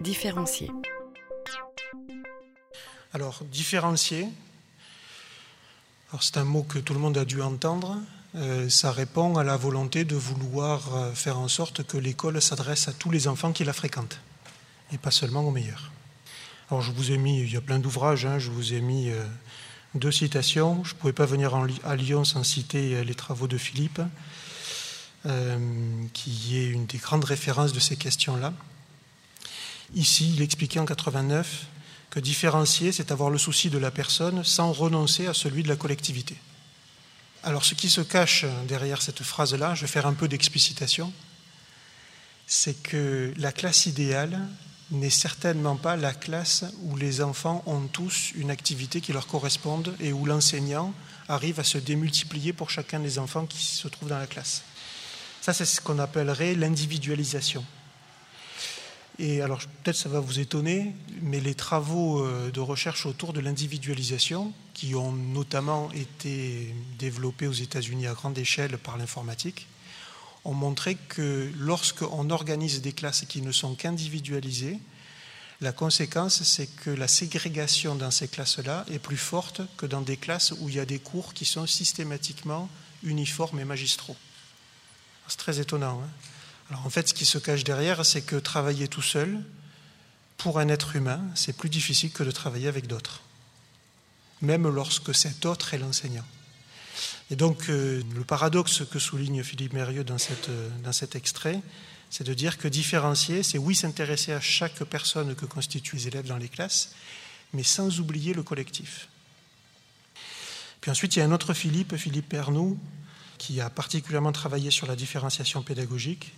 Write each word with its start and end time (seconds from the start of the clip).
Différencier. 0.00 0.70
Alors, 3.12 3.42
différencier, 3.44 4.26
c'est 6.20 6.38
un 6.38 6.44
mot 6.44 6.62
que 6.62 6.78
tout 6.78 6.94
le 6.94 7.00
monde 7.00 7.18
a 7.18 7.26
dû 7.26 7.42
entendre. 7.42 7.98
Euh, 8.34 8.70
ça 8.70 8.92
répond 8.92 9.36
à 9.36 9.44
la 9.44 9.58
volonté 9.58 10.06
de 10.06 10.16
vouloir 10.16 10.94
euh, 10.94 11.12
faire 11.12 11.38
en 11.38 11.48
sorte 11.48 11.82
que 11.82 11.98
l'école 11.98 12.40
s'adresse 12.40 12.88
à 12.88 12.92
tous 12.92 13.10
les 13.10 13.28
enfants 13.28 13.52
qui 13.52 13.64
la 13.64 13.74
fréquentent, 13.74 14.20
et 14.90 14.96
pas 14.96 15.10
seulement 15.10 15.46
aux 15.46 15.50
meilleurs. 15.50 15.90
Alors, 16.70 16.80
je 16.80 16.92
vous 16.92 17.10
ai 17.10 17.18
mis, 17.18 17.40
il 17.40 17.52
y 17.52 17.56
a 17.56 17.60
plein 17.60 17.78
d'ouvrages, 17.78 18.24
hein, 18.24 18.38
je 18.38 18.50
vous 18.50 18.72
ai 18.72 18.80
mis 18.80 19.10
euh, 19.10 19.22
deux 19.94 20.12
citations. 20.12 20.82
Je 20.82 20.94
ne 20.94 20.98
pouvais 20.98 21.12
pas 21.12 21.26
venir 21.26 21.54
à 21.84 21.96
Lyon 21.96 22.24
sans 22.24 22.42
citer 22.42 23.04
les 23.04 23.14
travaux 23.14 23.48
de 23.48 23.58
Philippe, 23.58 24.00
qui 26.14 26.56
est 26.56 26.68
une 26.68 26.86
des 26.86 26.96
grandes 26.96 27.24
références 27.24 27.74
de 27.74 27.80
ces 27.80 27.96
questions-là. 27.96 28.54
Ici, 29.94 30.32
il 30.34 30.42
expliquait 30.42 30.78
en 30.78 30.86
89 30.86 31.66
que 32.10 32.20
différencier, 32.20 32.92
c'est 32.92 33.12
avoir 33.12 33.30
le 33.30 33.38
souci 33.38 33.70
de 33.70 33.78
la 33.78 33.90
personne 33.90 34.44
sans 34.44 34.72
renoncer 34.72 35.26
à 35.26 35.34
celui 35.34 35.62
de 35.62 35.68
la 35.68 35.76
collectivité. 35.76 36.36
Alors 37.42 37.64
ce 37.64 37.74
qui 37.74 37.88
se 37.88 38.00
cache 38.00 38.44
derrière 38.68 39.00
cette 39.00 39.22
phrase-là, 39.22 39.74
je 39.74 39.82
vais 39.82 39.86
faire 39.86 40.06
un 40.06 40.12
peu 40.12 40.28
d'explicitation, 40.28 41.12
c'est 42.46 42.82
que 42.82 43.32
la 43.36 43.52
classe 43.52 43.86
idéale 43.86 44.40
n'est 44.90 45.08
certainement 45.08 45.76
pas 45.76 45.96
la 45.96 46.12
classe 46.12 46.64
où 46.82 46.96
les 46.96 47.22
enfants 47.22 47.62
ont 47.66 47.86
tous 47.86 48.32
une 48.34 48.50
activité 48.50 49.00
qui 49.00 49.12
leur 49.12 49.26
corresponde 49.26 49.94
et 50.00 50.12
où 50.12 50.26
l'enseignant 50.26 50.92
arrive 51.28 51.60
à 51.60 51.64
se 51.64 51.78
démultiplier 51.78 52.52
pour 52.52 52.70
chacun 52.70 52.98
des 52.98 53.18
enfants 53.18 53.46
qui 53.46 53.64
se 53.64 53.86
trouvent 53.88 54.08
dans 54.08 54.18
la 54.18 54.26
classe. 54.26 54.62
Ça, 55.40 55.52
c'est 55.52 55.64
ce 55.64 55.80
qu'on 55.80 56.00
appellerait 56.00 56.54
l'individualisation. 56.54 57.64
Et 59.18 59.42
alors, 59.42 59.60
peut-être 59.82 59.96
ça 59.96 60.08
va 60.08 60.20
vous 60.20 60.38
étonner, 60.38 60.94
mais 61.20 61.40
les 61.40 61.54
travaux 61.54 62.24
euh, 62.24 62.50
de 62.50 62.60
recherche 62.60 63.04
autour 63.06 63.32
de 63.32 63.40
l'individualisation, 63.40 64.52
qui 64.72 64.94
ont 64.94 65.12
notamment 65.12 65.90
été 65.92 66.74
développés 66.98 67.46
aux 67.46 67.52
États-Unis 67.52 68.06
à 68.06 68.14
grande 68.14 68.38
échelle 68.38 68.78
par 68.78 68.96
l'informatique, 68.96 69.66
ont 70.44 70.54
montré 70.54 70.94
que 70.94 71.52
lorsqu'on 71.58 72.30
organise 72.30 72.80
des 72.80 72.92
classes 72.92 73.26
qui 73.28 73.42
ne 73.42 73.52
sont 73.52 73.74
qu'individualisées, 73.74 74.78
la 75.60 75.72
conséquence, 75.72 76.42
c'est 76.42 76.68
que 76.68 76.88
la 76.88 77.06
ségrégation 77.06 77.94
dans 77.94 78.10
ces 78.10 78.28
classes-là 78.28 78.86
est 78.90 78.98
plus 78.98 79.18
forte 79.18 79.60
que 79.76 79.84
dans 79.84 80.00
des 80.00 80.16
classes 80.16 80.54
où 80.58 80.70
il 80.70 80.76
y 80.76 80.80
a 80.80 80.86
des 80.86 80.98
cours 80.98 81.34
qui 81.34 81.44
sont 81.44 81.66
systématiquement 81.66 82.70
uniformes 83.02 83.60
et 83.60 83.66
magistraux. 83.66 84.16
C'est 85.28 85.36
très 85.36 85.60
étonnant. 85.60 86.00
Hein 86.02 86.08
en 86.72 86.90
fait, 86.90 87.08
ce 87.08 87.14
qui 87.14 87.24
se 87.24 87.38
cache 87.38 87.64
derrière, 87.64 88.04
c'est 88.06 88.22
que 88.22 88.36
travailler 88.36 88.88
tout 88.88 89.02
seul, 89.02 89.42
pour 90.36 90.58
un 90.58 90.68
être 90.68 90.96
humain, 90.96 91.20
c'est 91.34 91.52
plus 91.52 91.68
difficile 91.68 92.12
que 92.12 92.22
de 92.22 92.30
travailler 92.30 92.68
avec 92.68 92.86
d'autres, 92.86 93.20
même 94.40 94.68
lorsque 94.68 95.14
cet 95.14 95.44
autre 95.44 95.74
est 95.74 95.78
l'enseignant. 95.78 96.24
Et 97.30 97.36
donc 97.36 97.68
euh, 97.68 98.02
le 98.14 98.24
paradoxe 98.24 98.82
que 98.90 98.98
souligne 98.98 99.42
Philippe 99.42 99.72
Mérieux 99.72 100.02
dans, 100.02 100.16
euh, 100.48 100.68
dans 100.82 100.92
cet 100.92 101.14
extrait, 101.14 101.60
c'est 102.08 102.24
de 102.24 102.34
dire 102.34 102.58
que 102.58 102.68
différencier, 102.68 103.42
c'est 103.42 103.58
oui 103.58 103.74
s'intéresser 103.74 104.32
à 104.32 104.40
chaque 104.40 104.82
personne 104.84 105.34
que 105.34 105.46
constituent 105.46 105.96
les 105.96 106.08
élèves 106.08 106.26
dans 106.26 106.38
les 106.38 106.48
classes, 106.48 106.94
mais 107.52 107.62
sans 107.62 108.00
oublier 108.00 108.32
le 108.32 108.42
collectif. 108.42 109.08
Puis 110.80 110.90
ensuite, 110.90 111.14
il 111.16 111.18
y 111.18 111.22
a 111.22 111.26
un 111.26 111.32
autre 111.32 111.52
Philippe, 111.52 111.96
Philippe 111.96 112.28
Pernoud, 112.28 112.78
qui 113.38 113.60
a 113.60 113.70
particulièrement 113.70 114.32
travaillé 114.32 114.70
sur 114.70 114.86
la 114.86 114.96
différenciation 114.96 115.62
pédagogique 115.62 116.32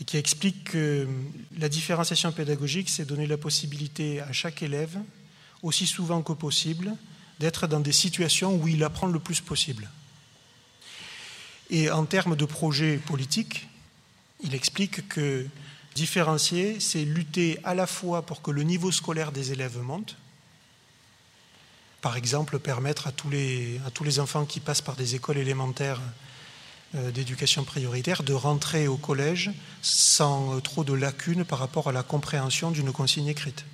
et 0.00 0.04
qui 0.04 0.16
explique 0.16 0.64
que 0.64 1.08
la 1.58 1.68
différenciation 1.68 2.32
pédagogique, 2.32 2.90
c'est 2.90 3.04
donner 3.04 3.26
la 3.26 3.38
possibilité 3.38 4.20
à 4.20 4.32
chaque 4.32 4.62
élève, 4.62 4.98
aussi 5.62 5.86
souvent 5.86 6.22
que 6.22 6.32
possible, 6.32 6.94
d'être 7.40 7.66
dans 7.66 7.80
des 7.80 7.92
situations 7.92 8.56
où 8.56 8.68
il 8.68 8.84
apprend 8.84 9.06
le 9.06 9.18
plus 9.18 9.40
possible. 9.40 9.88
Et 11.70 11.90
en 11.90 12.04
termes 12.04 12.36
de 12.36 12.44
projet 12.44 12.98
politique, 12.98 13.68
il 14.42 14.54
explique 14.54 15.08
que 15.08 15.46
différencier, 15.94 16.78
c'est 16.78 17.04
lutter 17.04 17.58
à 17.64 17.74
la 17.74 17.86
fois 17.86 18.22
pour 18.22 18.42
que 18.42 18.50
le 18.50 18.62
niveau 18.62 18.92
scolaire 18.92 19.32
des 19.32 19.52
élèves 19.52 19.78
monte, 19.78 20.16
par 22.02 22.16
exemple 22.16 22.58
permettre 22.58 23.06
à 23.06 23.12
tous 23.12 23.30
les, 23.30 23.80
à 23.86 23.90
tous 23.90 24.04
les 24.04 24.20
enfants 24.20 24.44
qui 24.44 24.60
passent 24.60 24.82
par 24.82 24.94
des 24.94 25.14
écoles 25.14 25.38
élémentaires 25.38 26.00
d'éducation 26.94 27.64
prioritaire 27.64 28.22
de 28.22 28.32
rentrer 28.32 28.88
au 28.88 28.96
collège 28.96 29.50
sans 29.82 30.60
trop 30.60 30.84
de 30.84 30.94
lacunes 30.94 31.44
par 31.44 31.58
rapport 31.58 31.88
à 31.88 31.92
la 31.92 32.02
compréhension 32.02 32.70
d'une 32.70 32.92
consigne 32.92 33.26
écrite. 33.26 33.64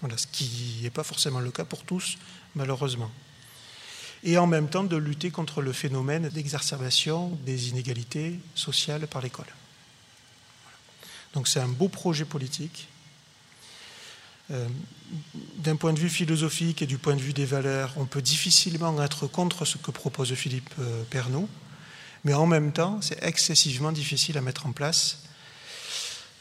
Voilà, 0.00 0.16
ce 0.16 0.26
qui 0.26 0.78
n'est 0.82 0.90
pas 0.90 1.02
forcément 1.02 1.40
le 1.40 1.50
cas 1.50 1.64
pour 1.64 1.84
tous, 1.84 2.18
malheureusement. 2.54 3.10
Et 4.24 4.38
en 4.38 4.46
même 4.46 4.68
temps 4.68 4.84
de 4.84 4.96
lutter 4.96 5.30
contre 5.30 5.60
le 5.62 5.72
phénomène 5.72 6.28
d'exacerbation 6.28 7.38
des 7.44 7.68
inégalités 7.68 8.38
sociales 8.54 9.06
par 9.06 9.22
l'école. 9.22 9.46
Donc 11.34 11.46
c'est 11.46 11.60
un 11.60 11.68
beau 11.68 11.88
projet 11.88 12.24
politique. 12.24 12.88
Euh, 14.50 14.66
d'un 15.56 15.76
point 15.76 15.92
de 15.92 15.98
vue 15.98 16.08
philosophique 16.08 16.80
et 16.80 16.86
du 16.86 16.96
point 16.96 17.14
de 17.14 17.20
vue 17.20 17.34
des 17.34 17.44
valeurs, 17.44 17.92
on 17.96 18.06
peut 18.06 18.22
difficilement 18.22 19.02
être 19.02 19.26
contre 19.26 19.64
ce 19.64 19.76
que 19.76 19.90
propose 19.90 20.32
Philippe 20.34 20.70
euh, 20.78 21.02
Pernoud 21.10 21.48
mais 22.24 22.34
en 22.34 22.46
même 22.46 22.72
temps, 22.72 23.00
c'est 23.00 23.22
excessivement 23.22 23.92
difficile 23.92 24.38
à 24.38 24.40
mettre 24.40 24.66
en 24.66 24.72
place 24.72 25.18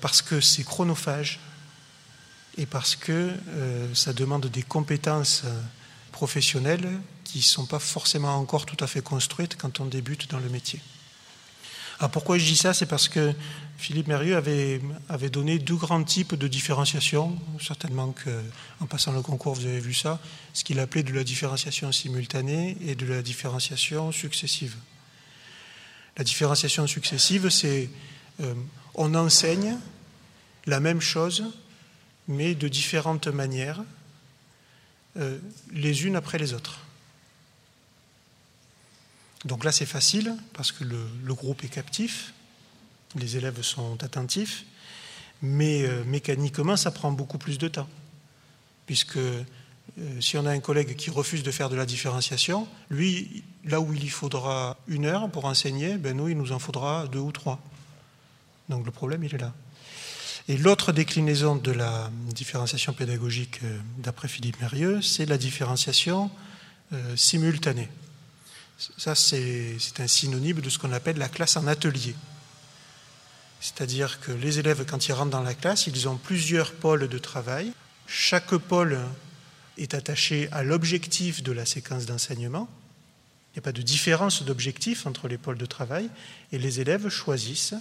parce 0.01 0.21
que 0.21 0.41
c'est 0.41 0.63
chronophage 0.63 1.39
et 2.57 2.65
parce 2.65 2.95
que 2.95 3.33
euh, 3.49 3.93
ça 3.93 4.13
demande 4.13 4.47
des 4.47 4.63
compétences 4.63 5.43
euh, 5.45 5.61
professionnelles 6.11 6.89
qui 7.23 7.39
ne 7.39 7.43
sont 7.43 7.65
pas 7.65 7.79
forcément 7.79 8.35
encore 8.35 8.65
tout 8.65 8.83
à 8.83 8.87
fait 8.87 9.01
construites 9.01 9.55
quand 9.57 9.79
on 9.79 9.85
débute 9.85 10.29
dans 10.29 10.39
le 10.39 10.49
métier. 10.49 10.81
Alors 11.99 12.11
pourquoi 12.11 12.37
je 12.37 12.45
dis 12.45 12.55
ça? 12.55 12.73
C'est 12.73 12.85
parce 12.85 13.09
que 13.09 13.33
Philippe 13.77 14.07
Mérieux 14.07 14.35
avait, 14.35 14.81
avait, 15.09 15.29
donné 15.29 15.57
deux 15.57 15.75
grands 15.75 16.03
types 16.03 16.35
de 16.35 16.47
différenciation. 16.47 17.35
Certainement 17.59 18.13
qu'en 18.13 18.85
passant 18.85 19.13
le 19.13 19.21
concours, 19.21 19.55
vous 19.55 19.65
avez 19.65 19.79
vu 19.79 19.95
ça. 19.95 20.19
Ce 20.53 20.63
qu'il 20.63 20.79
appelait 20.79 21.01
de 21.01 21.13
la 21.13 21.23
différenciation 21.23 21.91
simultanée 21.91 22.77
et 22.85 22.93
de 22.93 23.05
la 23.07 23.23
différenciation 23.23 24.11
successive. 24.11 24.75
La 26.17 26.23
différenciation 26.23 26.87
successive, 26.87 27.49
c'est 27.49 27.89
euh, 28.41 28.53
on 28.95 29.13
enseigne 29.13 29.77
la 30.65 30.79
même 30.79 30.99
chose, 30.99 31.45
mais 32.27 32.55
de 32.55 32.67
différentes 32.67 33.27
manières, 33.27 33.83
euh, 35.17 35.39
les 35.71 36.05
unes 36.05 36.15
après 36.15 36.37
les 36.37 36.53
autres. 36.53 36.79
Donc 39.45 39.63
là, 39.63 39.71
c'est 39.71 39.85
facile 39.85 40.35
parce 40.53 40.71
que 40.71 40.83
le, 40.83 41.33
groupe 41.33 41.63
est 41.63 41.69
captif, 41.69 42.33
les 43.15 43.37
élèves 43.37 43.61
sont 43.61 44.03
attentifs, 44.03 44.65
mais 45.41 45.83
euh, 45.83 46.03
mécaniquement, 46.03 46.75
ça 46.75 46.91
prend 46.91 47.11
beaucoup 47.11 47.37
plus 47.37 47.57
de 47.59 47.67
temps, 47.67 47.87
puisque 48.87 49.19
si 50.19 50.37
on 50.37 50.45
a 50.45 50.51
un 50.51 50.59
collègue 50.59 50.95
qui 50.95 51.09
refuse 51.09 51.43
de 51.43 51.51
faire 51.51 51.69
de 51.69 51.75
la 51.75 51.85
différenciation, 51.85 52.67
lui, 52.89 53.43
là 53.65 53.79
où 53.81 53.93
il 53.93 54.03
y 54.03 54.09
faudra 54.09 54.77
une 54.87 55.05
heure 55.05 55.29
pour 55.29 55.45
enseigner, 55.45 55.97
ben 55.97 56.15
nous, 56.15 56.29
il 56.29 56.37
nous 56.37 56.51
en 56.51 56.59
faudra 56.59 57.07
deux 57.07 57.19
ou 57.19 57.31
trois. 57.31 57.59
Donc 58.69 58.85
le 58.85 58.91
problème, 58.91 59.23
il 59.23 59.33
est 59.33 59.39
là. 59.39 59.53
Et 60.49 60.57
l'autre 60.57 60.93
déclinaison 60.93 61.55
de 61.55 61.71
la 61.71 62.09
différenciation 62.33 62.93
pédagogique 62.93 63.59
euh, 63.63 63.79
d'après 63.97 64.29
Philippe 64.29 64.61
Mérieux, 64.61 65.01
c'est 65.01 65.25
la 65.25 65.37
différenciation 65.37 66.31
euh, 66.93 67.17
simultanée. 67.17 67.89
Ça, 68.97 69.15
c'est 69.15 69.77
un 69.99 70.07
synonyme 70.07 70.61
de 70.61 70.69
ce 70.69 70.77
qu'on 70.77 70.93
appelle 70.93 71.17
la 71.17 71.27
classe 71.27 71.57
en 71.57 71.67
atelier. 71.67 72.15
C'est-à-dire 73.59 74.19
que 74.19 74.31
les 74.31 74.59
élèves, 74.59 74.85
quand 74.85 75.07
ils 75.07 75.13
rentrent 75.13 75.31
dans 75.31 75.41
la 75.41 75.55
classe, 75.55 75.87
ils 75.87 76.07
ont 76.07 76.15
plusieurs 76.15 76.73
pôles 76.73 77.07
de 77.07 77.17
travail. 77.17 77.73
Chaque 78.05 78.55
pôle 78.55 78.99
est 79.77 79.93
attaché 79.93 80.49
à 80.51 80.63
l'objectif 80.63 81.43
de 81.43 81.51
la 81.51 81.65
séquence 81.65 82.05
d'enseignement. 82.05 82.67
Il 83.51 83.57
n'y 83.57 83.59
a 83.59 83.61
pas 83.63 83.71
de 83.71 83.81
différence 83.81 84.43
d'objectif 84.43 85.07
entre 85.07 85.27
les 85.27 85.37
pôles 85.37 85.57
de 85.57 85.65
travail 85.65 86.09
et 86.51 86.59
les 86.59 86.79
élèves 86.79 87.09
choisissent, 87.09 87.75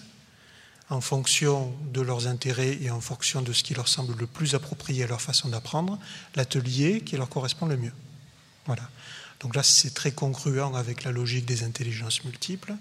en 0.89 1.01
fonction 1.01 1.75
de 1.93 2.01
leurs 2.01 2.29
intérêts 2.29 2.79
et 2.81 2.91
en 2.91 3.01
fonction 3.01 3.43
de 3.43 3.53
ce 3.53 3.65
qui 3.65 3.75
leur 3.75 3.89
semble 3.89 4.15
le 4.17 4.27
plus 4.27 4.55
approprié 4.55 5.05
à 5.05 5.07
leur 5.07 5.21
façon 5.21 5.49
d'apprendre, 5.49 5.99
l'atelier 6.37 7.01
qui 7.01 7.17
leur 7.17 7.29
correspond 7.29 7.67
le 7.67 7.77
mieux. 7.77 7.93
Voilà. 8.67 8.89
Donc 9.41 9.55
là, 9.55 9.63
c'est 9.63 9.93
très 9.93 10.13
congruent 10.13 10.77
avec 10.77 11.05
la 11.05 11.13
logique 11.13 11.45
des 11.45 11.65
intelligences 11.65 12.25
multiples. 12.25 12.75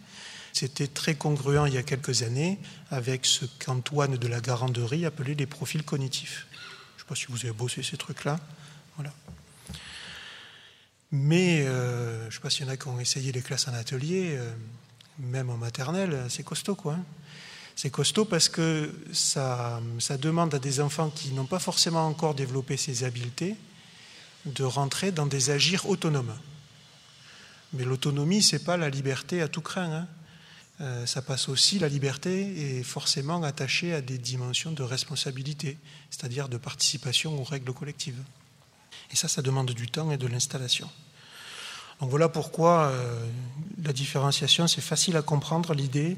C'était 0.53 0.87
très 0.87 1.15
congruent 1.15 1.67
il 1.67 1.73
y 1.73 1.77
a 1.77 1.83
quelques 1.83 2.21
années 2.21 2.59
avec 2.91 3.25
ce 3.25 3.45
qu'Antoine 3.59 4.15
de 4.17 4.27
la 4.27 4.39
Garanderie 4.39 5.05
appelait 5.05 5.33
les 5.33 5.47
profils 5.47 5.83
cognitifs. 5.83 6.47
Je 6.51 6.57
ne 6.57 6.99
sais 6.99 7.07
pas 7.09 7.15
si 7.15 7.25
vous 7.27 7.45
avez 7.45 7.53
bossé 7.53 7.83
ces 7.83 7.97
trucs-là. 7.97 8.39
Voilà. 8.95 9.13
Mais 11.11 11.61
euh, 11.61 12.21
je 12.23 12.25
ne 12.25 12.31
sais 12.31 12.39
pas 12.39 12.49
s'il 12.49 12.65
y 12.65 12.69
en 12.69 12.71
a 12.71 12.77
qui 12.77 12.87
ont 12.87 12.99
essayé 12.99 13.31
les 13.31 13.41
classes 13.41 13.67
en 13.67 13.73
atelier, 13.73 14.35
euh, 14.35 14.53
même 15.19 15.49
en 15.49 15.57
maternelle, 15.57 16.25
c'est 16.29 16.43
costaud 16.43 16.75
quoi. 16.75 16.93
Hein. 16.93 17.03
C'est 17.75 17.89
costaud 17.89 18.23
parce 18.23 18.47
que 18.47 18.93
ça, 19.11 19.81
demande 20.21 20.53
à 20.55 20.59
des 20.59 20.79
enfants 20.79 21.09
qui 21.09 21.31
n'ont 21.31 21.45
pas 21.45 21.59
forcément 21.59 22.07
encore 22.07 22.33
développé 22.33 22.77
ces 22.77 23.03
habiletés 23.03 23.55
de 24.45 24.63
rentrer 24.63 25.11
dans 25.11 25.25
des 25.25 25.49
agirs 25.49 25.89
autonomes. 25.89 26.33
Mais 27.73 27.83
l'autonomie, 27.83 28.41
ce 28.41 28.55
n'est 28.55 28.63
pas 28.63 28.77
la 28.77 28.89
liberté 28.89 29.41
à 29.41 29.49
tout 29.49 29.61
craint. 29.61 29.91
Hein. 29.91 30.07
Euh, 30.79 31.05
ça 31.05 31.21
passe 31.21 31.49
aussi, 31.49 31.77
la 31.79 31.89
liberté 31.89 32.79
est 32.79 32.83
forcément 32.83 33.43
attachée 33.43 33.93
à 33.93 34.01
des 34.01 34.17
dimensions 34.17 34.71
de 34.71 34.83
responsabilité, 34.83 35.77
c'est-à-dire 36.09 36.47
de 36.47 36.57
participation 36.57 37.37
aux 37.39 37.43
règles 37.43 37.73
collectives. 37.73 38.21
Et 39.11 39.15
ça, 39.15 39.27
ça 39.27 39.41
demande 39.41 39.71
du 39.71 39.87
temps 39.87 40.11
et 40.11 40.17
de 40.17 40.27
l'installation. 40.27 40.89
Donc 42.01 42.09
voilà 42.09 42.27
pourquoi 42.27 42.87
euh, 42.87 43.25
la 43.83 43.93
différenciation, 43.93 44.67
c'est 44.67 44.81
facile 44.81 45.15
à 45.15 45.21
comprendre 45.21 45.73
l'idée, 45.73 46.17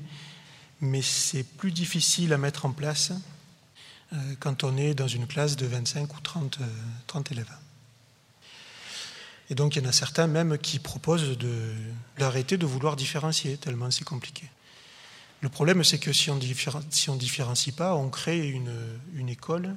mais 0.82 1.02
c'est 1.02 1.44
plus 1.44 1.72
difficile 1.72 2.34
à 2.34 2.38
mettre 2.38 2.66
en 2.66 2.72
place 2.72 3.12
euh, 4.14 4.18
quand 4.40 4.64
on 4.64 4.76
est 4.78 4.94
dans 4.94 5.08
une 5.08 5.28
classe 5.28 5.56
de 5.56 5.68
25 5.68 6.16
ou 6.16 6.22
30, 6.22 6.60
30 7.06 7.32
élèves. 7.32 7.52
Et 9.50 9.56
donc 9.56 9.76
il 9.76 9.84
y 9.84 9.86
en 9.86 9.90
a 9.90 9.94
certains 9.94 10.28
même 10.28 10.58
qui 10.58 10.80
proposent 10.80 11.38
d'arrêter 12.18 12.58
de, 12.58 12.66
vouloir 12.66 12.96
différencier, 12.96 13.58
tellement 13.58 13.92
c'est 13.92 14.04
compliqué. 14.04 14.50
Le 15.42 15.50
problème, 15.50 15.84
c'est 15.84 16.00
que 16.00 16.12
si 16.14 16.32
on 16.32 16.36
ne 16.36 17.20
différencie 17.20 17.76
pas, 17.76 17.96
on 17.96 18.10
crée 18.10 18.48
une, 18.48 19.30
école 19.30 19.76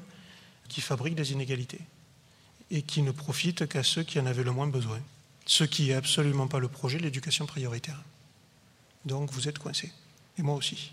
qui 0.69 0.81
fabrique 0.81 1.15
des 1.15 1.33
inégalités 1.33 1.81
et 2.71 2.83
qui 2.83 3.03
ne 3.03 3.11
profite 3.11 3.67
qu'à 3.69 3.83
ceux 3.83 4.03
qui 4.03 4.21
en 4.21 4.27
avaient 4.27 4.45
le 4.45 4.53
moins 4.53 4.69
besoin. 4.69 5.01
Ce 5.47 5.65
qui 5.65 5.89
n'est 5.89 5.95
absolument 5.95 6.47
pas 6.47 6.59
le 6.59 6.69
projet 6.69 6.99
de 6.99 7.03
l'éducation 7.03 7.47
prioritaire. 7.47 8.01
Donc 9.05 9.33
vous 9.33 9.49
êtes 9.49 9.59
coincés. 9.59 9.93
Et 10.39 10.43
moi 10.43 10.55
aussi. 10.55 10.93